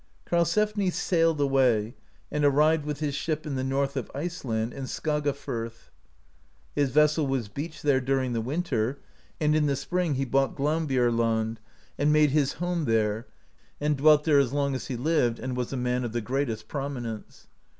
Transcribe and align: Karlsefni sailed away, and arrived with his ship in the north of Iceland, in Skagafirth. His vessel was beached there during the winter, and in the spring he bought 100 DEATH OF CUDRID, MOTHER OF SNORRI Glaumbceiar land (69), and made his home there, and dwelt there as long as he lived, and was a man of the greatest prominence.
Karlsefni 0.25 0.91
sailed 0.91 1.39
away, 1.39 1.93
and 2.31 2.43
arrived 2.43 2.85
with 2.85 3.01
his 3.01 3.13
ship 3.13 3.45
in 3.45 3.53
the 3.53 3.63
north 3.63 3.95
of 3.95 4.09
Iceland, 4.15 4.73
in 4.73 4.85
Skagafirth. 4.85 5.91
His 6.73 6.89
vessel 6.89 7.27
was 7.27 7.47
beached 7.49 7.83
there 7.83 8.01
during 8.01 8.33
the 8.33 8.41
winter, 8.41 8.97
and 9.39 9.55
in 9.55 9.67
the 9.67 9.75
spring 9.75 10.15
he 10.15 10.25
bought 10.25 10.57
100 10.57 10.57
DEATH 10.57 10.57
OF 10.57 10.57
CUDRID, 10.57 10.89
MOTHER 10.89 11.07
OF 11.07 11.13
SNORRI 11.13 11.17
Glaumbceiar 11.17 11.19
land 11.19 11.59
(69), 11.93 11.93
and 11.99 12.13
made 12.13 12.31
his 12.31 12.53
home 12.53 12.85
there, 12.85 13.27
and 13.79 13.97
dwelt 13.97 14.23
there 14.23 14.39
as 14.39 14.51
long 14.53 14.73
as 14.73 14.87
he 14.87 14.95
lived, 14.95 15.37
and 15.37 15.55
was 15.55 15.71
a 15.71 15.77
man 15.77 16.03
of 16.03 16.13
the 16.13 16.21
greatest 16.21 16.67
prominence. 16.67 17.47